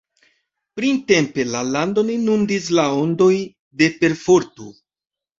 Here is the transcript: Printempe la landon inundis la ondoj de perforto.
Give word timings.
Printempe 0.79 1.43
la 1.55 1.59
landon 1.75 2.09
inundis 2.13 2.69
la 2.77 2.85
ondoj 3.01 3.35
de 3.83 3.91
perforto. 3.99 4.67